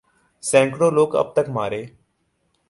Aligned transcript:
سینکڑوں 0.43 0.91
لوگ 0.97 1.09
اب 1.21 1.27
تک 1.35 1.47
مارے 1.55 1.81